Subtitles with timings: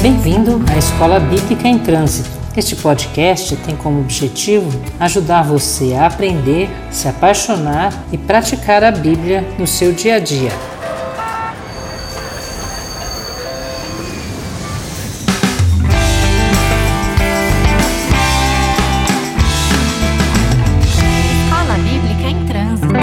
[0.00, 2.30] Bem-vindo à Escola Bíblica em Trânsito.
[2.56, 4.70] Este podcast tem como objetivo
[5.00, 10.52] ajudar você a aprender, se apaixonar e praticar a Bíblia no seu dia a dia.
[20.86, 22.94] Escola Bíblica em Trânsito.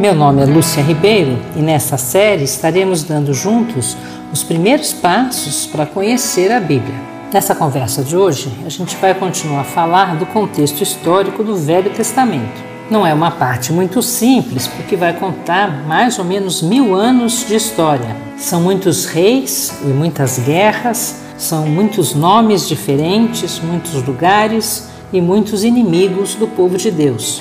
[0.00, 3.96] Meu nome é Lúcia Ribeiro e nessa série estaremos dando juntos
[4.34, 6.96] os primeiros passos para conhecer a Bíblia.
[7.32, 11.88] Nessa conversa de hoje, a gente vai continuar a falar do contexto histórico do Velho
[11.90, 12.60] Testamento.
[12.90, 17.54] Não é uma parte muito simples, porque vai contar mais ou menos mil anos de
[17.54, 18.16] história.
[18.36, 26.34] São muitos reis e muitas guerras, são muitos nomes diferentes, muitos lugares e muitos inimigos
[26.34, 27.38] do povo de Deus.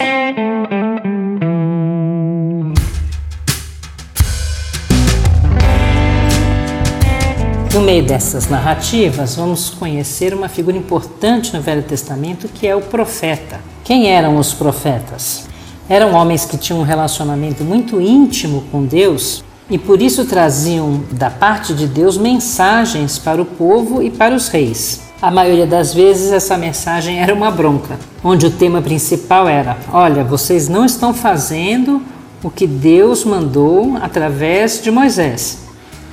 [7.73, 12.81] No meio dessas narrativas, vamos conhecer uma figura importante no Velho Testamento que é o
[12.81, 13.59] profeta.
[13.83, 15.47] Quem eram os profetas?
[15.89, 21.31] Eram homens que tinham um relacionamento muito íntimo com Deus e por isso traziam da
[21.31, 25.01] parte de Deus mensagens para o povo e para os reis.
[25.19, 30.23] A maioria das vezes essa mensagem era uma bronca, onde o tema principal era: olha,
[30.23, 32.03] vocês não estão fazendo
[32.43, 35.63] o que Deus mandou através de Moisés.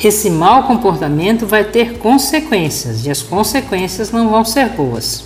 [0.02, 5.24] Esse mau comportamento vai ter consequências e as consequências não vão ser boas.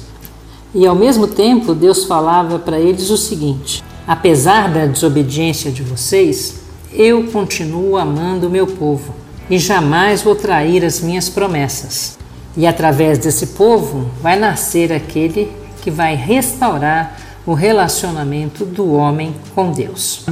[0.75, 6.57] E ao mesmo tempo, Deus falava para eles o seguinte: apesar da desobediência de vocês,
[6.93, 9.15] eu continuo amando o meu povo
[9.49, 12.19] e jamais vou trair as minhas promessas.
[12.57, 15.53] E através desse povo vai nascer aquele
[15.83, 20.25] que vai restaurar o relacionamento do homem com Deus.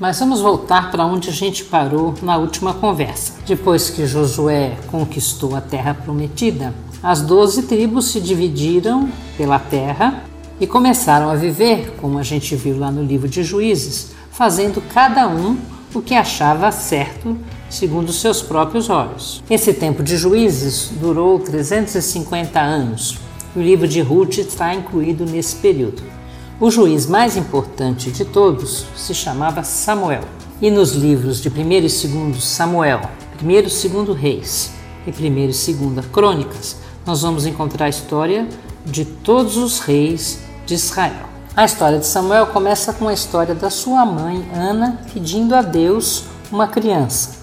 [0.00, 3.34] Mas vamos voltar para onde a gente parou na última conversa.
[3.46, 6.72] Depois que Josué conquistou a terra prometida,
[7.02, 10.24] as doze tribos se dividiram pela terra
[10.58, 15.28] e começaram a viver, como a gente viu lá no livro de Juízes, fazendo cada
[15.28, 15.58] um
[15.92, 17.36] o que achava certo
[17.68, 19.44] segundo seus próprios olhos.
[19.50, 23.18] Esse tempo de Juízes durou 350 anos.
[23.54, 26.19] O livro de Ruth está incluído nesse período.
[26.60, 30.24] O juiz mais importante de todos se chamava Samuel.
[30.60, 33.00] E nos livros de 1 e 2 Samuel,
[33.42, 34.70] 1 e 2 Reis
[35.06, 36.76] e 1 e 2 Crônicas,
[37.06, 38.46] nós vamos encontrar a história
[38.84, 41.30] de todos os reis de Israel.
[41.56, 46.24] A história de Samuel começa com a história da sua mãe, Ana, pedindo a Deus
[46.52, 47.38] uma criança.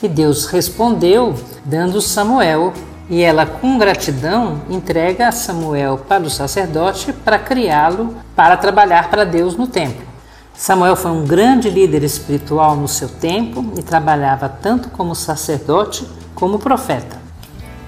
[0.00, 2.72] E Deus respondeu, dando Samuel
[3.10, 9.24] e ela, com gratidão, entrega a Samuel para o sacerdote para criá-lo para trabalhar para
[9.24, 10.06] Deus no templo.
[10.54, 16.06] Samuel foi um grande líder espiritual no seu tempo e trabalhava tanto como sacerdote
[16.36, 17.18] como profeta.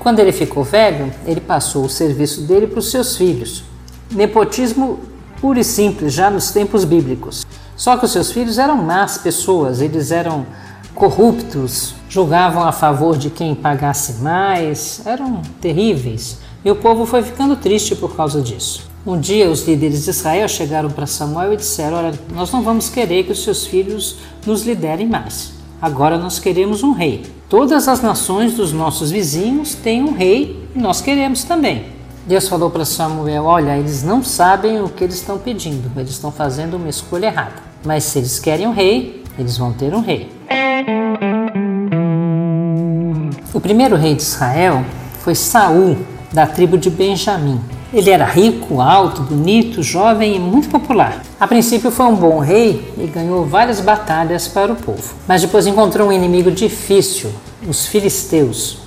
[0.01, 3.63] Quando ele ficou velho, ele passou o serviço dele para os seus filhos.
[4.11, 4.99] Nepotismo
[5.41, 7.47] puro e simples, já nos tempos bíblicos.
[7.77, 10.45] Só que os seus filhos eram más pessoas, eles eram
[10.95, 16.39] corruptos, julgavam a favor de quem pagasse mais, eram terríveis.
[16.65, 18.91] E o povo foi ficando triste por causa disso.
[19.05, 22.89] Um dia, os líderes de Israel chegaram para Samuel e disseram: Olha, nós não vamos
[22.89, 25.53] querer que os seus filhos nos liderem mais.
[25.81, 27.25] Agora nós queremos um rei.
[27.49, 31.87] Todas as nações dos nossos vizinhos têm um rei e nós queremos também.
[32.25, 36.31] Deus falou para Samuel: Olha, eles não sabem o que eles estão pedindo, eles estão
[36.31, 37.55] fazendo uma escolha errada.
[37.85, 40.31] Mas se eles querem um rei, eles vão ter um rei.
[43.55, 44.83] O primeiro rei de Israel
[45.21, 45.99] foi Saul,
[46.33, 47.61] da tribo de Benjamim.
[47.93, 51.21] Ele era rico, alto, bonito, jovem e muito popular.
[51.39, 55.15] A princípio foi um bom rei e ganhou várias batalhas para o povo.
[55.29, 57.31] Mas depois encontrou um inimigo difícil,
[57.69, 58.79] os filisteus.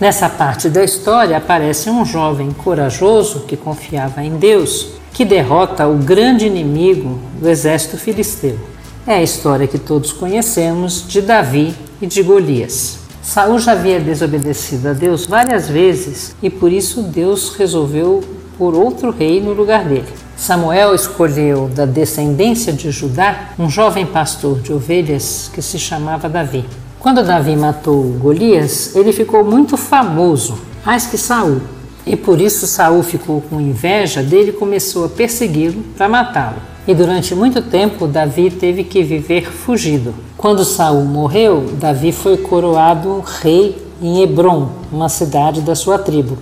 [0.00, 5.94] Nessa parte da história aparece um jovem corajoso que confiava em Deus, que derrota o
[5.94, 8.58] grande inimigo do exército filisteu.
[9.06, 11.72] É a história que todos conhecemos de Davi
[12.02, 13.07] e de Golias.
[13.28, 18.24] Saul já havia desobedecido a Deus várias vezes e por isso Deus resolveu
[18.56, 20.08] por outro rei no lugar dele.
[20.34, 26.64] Samuel escolheu da descendência de Judá um jovem pastor de ovelhas que se chamava Davi.
[26.98, 31.60] Quando Davi matou Golias, ele ficou muito famoso, mais que Saul.
[32.08, 36.56] E por isso Saul ficou com inveja dele e começou a persegui-lo para matá-lo.
[36.86, 40.14] E durante muito tempo Davi teve que viver fugido.
[40.34, 46.38] Quando Saul morreu, Davi foi coroado rei em Hebron, uma cidade da sua tribo.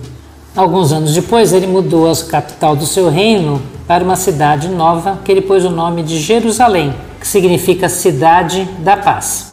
[0.55, 5.31] Alguns anos depois, ele mudou a capital do seu reino para uma cidade nova que
[5.31, 9.51] ele pôs o nome de Jerusalém, que significa cidade da paz.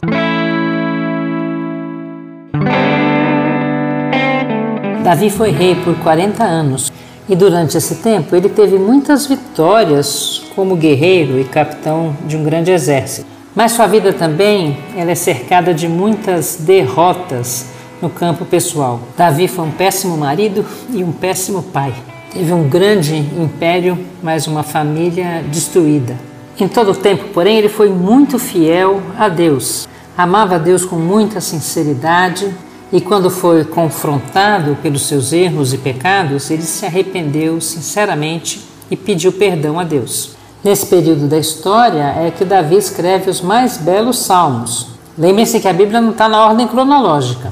[5.05, 6.91] Davi foi rei por 40 anos
[7.29, 12.71] e durante esse tempo ele teve muitas vitórias como guerreiro e capitão de um grande
[12.71, 13.27] exército.
[13.53, 17.67] Mas sua vida também ela é cercada de muitas derrotas
[18.01, 18.99] no campo pessoal.
[19.15, 21.93] Davi foi um péssimo marido e um péssimo pai.
[22.33, 26.15] Teve um grande império, mas uma família destruída.
[26.59, 29.87] Em todo o tempo, porém, ele foi muito fiel a Deus.
[30.17, 32.51] Amava a Deus com muita sinceridade
[32.95, 39.33] e, quando foi confrontado pelos seus erros e pecados, ele se arrependeu sinceramente e pediu
[39.33, 40.31] perdão a Deus.
[40.63, 44.87] Nesse período da história é que Davi escreve os mais belos salmos.
[45.17, 47.51] Lembrem-se que a Bíblia não está na ordem cronológica.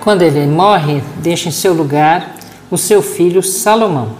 [0.00, 2.36] Quando ele morre, deixa em seu lugar
[2.70, 4.12] o seu filho Salomão.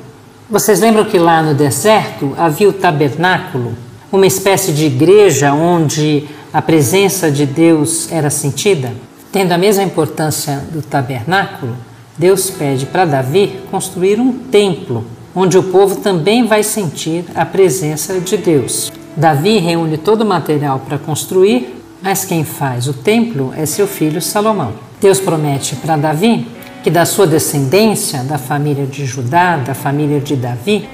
[0.51, 3.73] Vocês lembram que lá no deserto havia o tabernáculo,
[4.12, 8.93] uma espécie de igreja onde a presença de Deus era sentida?
[9.32, 11.77] Tendo a mesma importância do tabernáculo,
[12.19, 15.05] Deus pede para Davi construir um templo,
[15.35, 18.91] onde o povo também vai sentir a presença de Deus.
[19.17, 24.21] Davi reúne todo o material para construir, mas quem faz o templo é seu filho
[24.21, 24.73] Salomão.
[25.00, 26.49] Deus promete para Davi
[26.83, 30.88] que da sua descendência, da família de Judá, da família de Davi,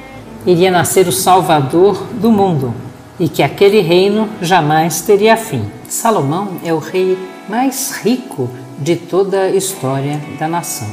[0.45, 2.75] iria nascer o Salvador do mundo,
[3.19, 5.65] e que aquele reino jamais teria fim.
[5.89, 7.17] Salomão é o rei
[7.49, 10.89] mais rico de toda a história da nação.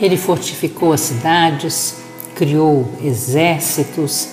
[0.00, 1.96] Ele fortificou as cidades,
[2.34, 4.28] criou exércitos,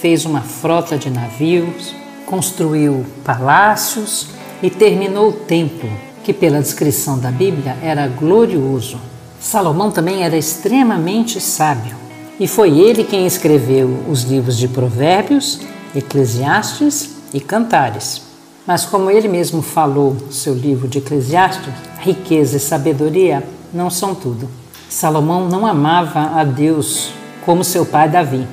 [0.00, 1.94] fez uma frota de navios,
[2.26, 4.28] construiu palácios
[4.62, 5.90] e terminou o templo,
[6.22, 9.00] que, pela descrição da Bíblia, era glorioso.
[9.40, 11.96] Salomão também era extremamente sábio
[12.38, 15.60] e foi ele quem escreveu os livros de Provérbios
[15.94, 18.27] Eclesiastes e Cantares.
[18.68, 23.42] Mas, como ele mesmo falou no seu livro de Eclesiastes, riqueza e sabedoria
[23.72, 24.46] não são tudo.
[24.90, 27.08] Salomão não amava a Deus
[27.46, 28.46] como seu pai Davi.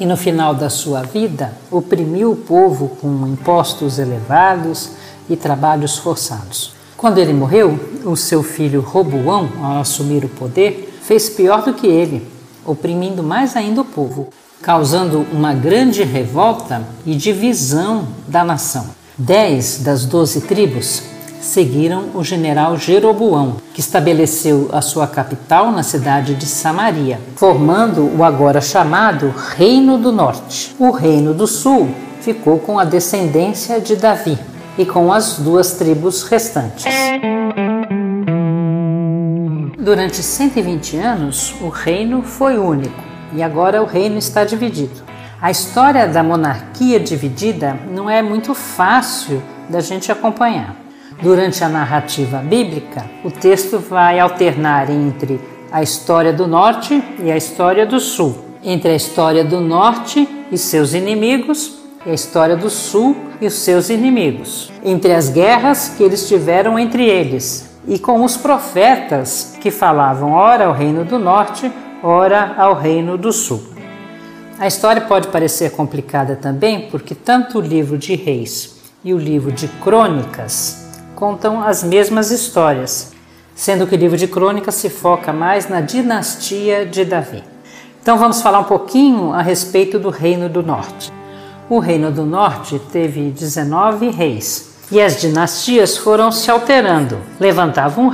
[0.00, 4.90] E no final da sua vida, oprimiu o povo com impostos elevados
[5.30, 6.72] e trabalhos forçados.
[6.96, 11.86] Quando ele morreu, o seu filho Roboão, ao assumir o poder, fez pior do que
[11.86, 12.26] ele,
[12.66, 14.30] oprimindo mais ainda o povo
[14.60, 19.03] causando uma grande revolta e divisão da nação.
[19.16, 21.00] Dez das doze tribos
[21.40, 28.24] seguiram o general Jeroboão, que estabeleceu a sua capital na cidade de Samaria, formando o
[28.24, 30.74] agora chamado Reino do Norte.
[30.80, 31.88] O Reino do Sul
[32.22, 34.36] ficou com a descendência de Davi
[34.76, 36.84] e com as duas tribos restantes.
[39.78, 43.00] Durante 120 anos, o reino foi único
[43.32, 45.13] e agora o reino está dividido.
[45.44, 50.74] A história da monarquia dividida não é muito fácil da gente acompanhar.
[51.20, 55.38] Durante a narrativa bíblica, o texto vai alternar entre
[55.70, 60.56] a história do norte e a história do sul, entre a história do norte e
[60.56, 61.74] seus inimigos
[62.06, 66.78] e a história do sul e os seus inimigos, entre as guerras que eles tiveram
[66.78, 71.70] entre eles e com os profetas que falavam ora ao reino do norte,
[72.02, 73.73] ora ao Reino do Sul.
[74.56, 79.50] A história pode parecer complicada também porque tanto o livro de Reis e o livro
[79.50, 83.12] de Crônicas contam as mesmas histórias,
[83.52, 87.42] sendo que o livro de Crônicas se foca mais na dinastia de Davi.
[88.00, 91.12] Então vamos falar um pouquinho a respeito do Reino do Norte.
[91.68, 97.18] O Reino do Norte teve 19 reis e as dinastias foram se alterando.
[97.40, 98.08] Levantava um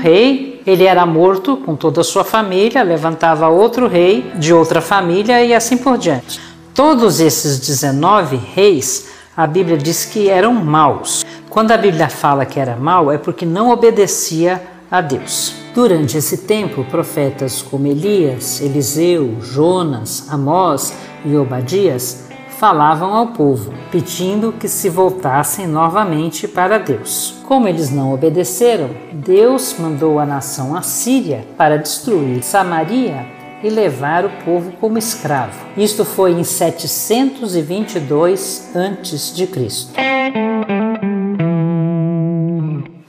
[0.67, 5.55] ele era morto com toda a sua família, levantava outro rei de outra família e
[5.55, 6.41] assim por diante.
[6.75, 11.25] Todos esses 19 reis, a Bíblia diz que eram maus.
[11.49, 15.55] Quando a Bíblia fala que era mau, é porque não obedecia a Deus.
[15.75, 20.93] Durante esse tempo, profetas como Elias, Eliseu, Jonas, Amós
[21.25, 22.30] e Obadias
[22.61, 27.37] falavam ao povo, pedindo que se voltassem novamente para Deus.
[27.49, 33.25] Como eles não obedeceram, Deus mandou a nação assíria para destruir Samaria
[33.65, 35.59] e levar o povo como escravo.
[35.75, 39.49] Isto foi em 722 a.C.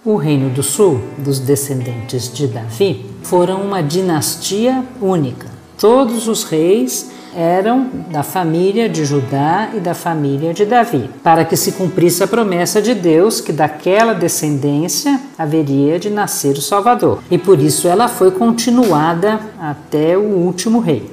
[0.05, 5.51] O Reino do Sul, dos descendentes de Davi, foram uma dinastia única.
[5.77, 11.55] Todos os reis eram da família de Judá e da família de Davi, para que
[11.55, 17.19] se cumprisse a promessa de Deus que daquela descendência haveria de nascer o Salvador.
[17.29, 21.09] E por isso ela foi continuada até o último rei.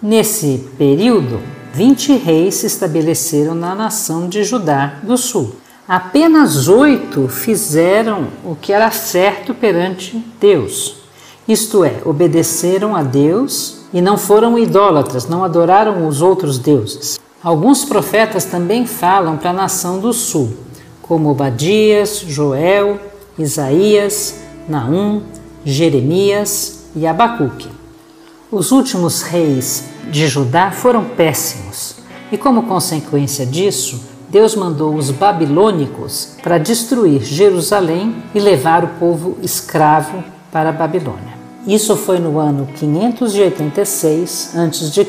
[0.00, 1.40] Nesse período,
[1.72, 5.56] 20 reis se estabeleceram na nação de Judá do Sul.
[5.88, 10.96] Apenas oito fizeram o que era certo perante Deus
[11.46, 17.20] Isto é, obedeceram a Deus e não foram idólatras, não adoraram os outros deuses.
[17.42, 20.56] Alguns profetas também falam para a nação do sul,
[21.02, 22.98] como Obadias, Joel,
[23.38, 25.22] Isaías, Naum,
[25.64, 27.68] Jeremias e Abacuque.
[28.50, 31.96] Os últimos reis de Judá foram péssimos,
[32.30, 39.36] e como consequência disso, Deus mandou os babilônicos para destruir Jerusalém e levar o povo
[39.42, 41.41] escravo para a Babilônia.
[41.66, 45.06] Isso foi no ano 586 a.C.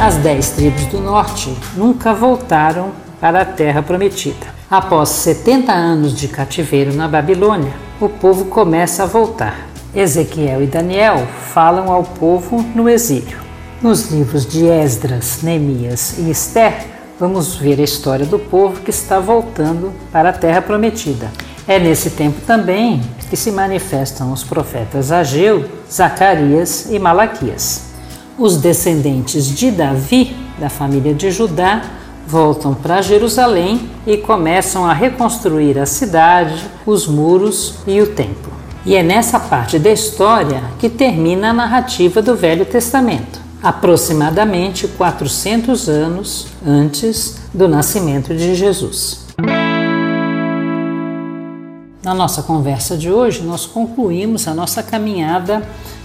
[0.00, 4.46] As dez tribos do norte nunca voltaram para a terra prometida.
[4.70, 9.68] Após 70 anos de cativeiro na Babilônia, o povo começa a voltar.
[9.94, 13.41] Ezequiel e Daniel falam ao povo no exílio.
[13.82, 16.86] Nos livros de Esdras, Neemias e Esther,
[17.18, 21.32] vamos ver a história do povo que está voltando para a terra prometida.
[21.66, 27.86] É nesse tempo também que se manifestam os profetas Ageu, Zacarias e Malaquias.
[28.38, 31.82] Os descendentes de Davi, da família de Judá,
[32.24, 38.52] voltam para Jerusalém e começam a reconstruir a cidade, os muros e o templo.
[38.86, 45.88] E é nessa parte da história que termina a narrativa do Velho Testamento, aproximadamente 400
[45.88, 49.26] anos antes do nascimento de Jesus.
[52.02, 55.62] Na nossa conversa de hoje, nós concluímos a nossa caminhada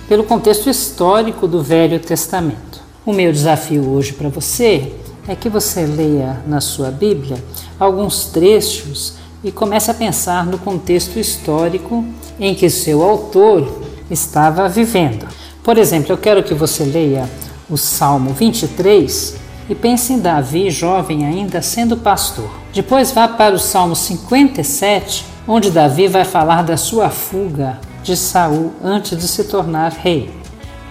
[0.07, 2.79] pelo contexto histórico do Velho Testamento.
[3.03, 4.93] O meu desafio hoje para você
[5.27, 7.43] é que você leia na sua Bíblia
[7.79, 12.05] alguns trechos e comece a pensar no contexto histórico
[12.39, 15.27] em que seu autor estava vivendo.
[15.63, 17.27] Por exemplo, eu quero que você leia
[17.69, 19.35] o Salmo 23
[19.69, 22.49] e pense em Davi, jovem ainda, sendo pastor.
[22.73, 28.71] Depois vá para o Salmo 57, onde Davi vai falar da sua fuga de Saul
[28.81, 30.31] antes de se tornar rei.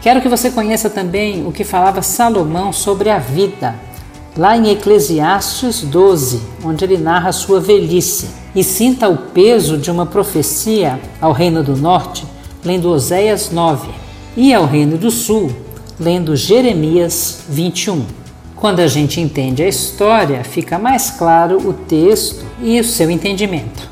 [0.03, 3.75] Quero que você conheça também o que falava Salomão sobre a vida,
[4.37, 10.05] lá em Eclesiastes 12, onde ele narra sua velhice, e sinta o peso de uma
[10.05, 12.27] profecia ao Reino do Norte,
[12.63, 13.89] lendo Oséias 9,
[14.37, 15.51] e ao Reino do Sul,
[15.99, 18.05] lendo Jeremias 21.
[18.55, 23.89] Quando a gente entende a história, fica mais claro o texto e o seu entendimento.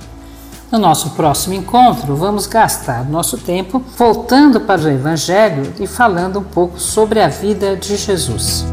[0.73, 6.45] No nosso próximo encontro, vamos gastar nosso tempo voltando para o Evangelho e falando um
[6.45, 8.65] pouco sobre a vida de Jesus.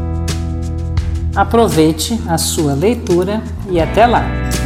[1.36, 4.61] Aproveite a sua leitura e até lá!